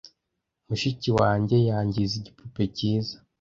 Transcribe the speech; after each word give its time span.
Mushiki 0.67 1.09
wanjye 1.19 1.57
yangize 1.67 2.13
igipupe 2.17 2.63
cyiza. 2.75 3.15